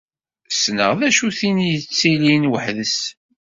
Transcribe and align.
Ssneɣ 0.53 0.91
d 0.99 1.01
acu 1.07 1.27
tin 1.37 1.57
yettilin 1.71 2.49
weḥd-s. 2.51 2.97